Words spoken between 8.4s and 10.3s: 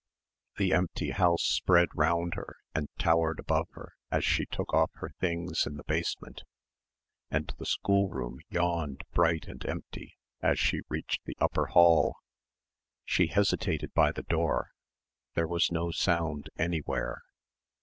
yawned bright and empty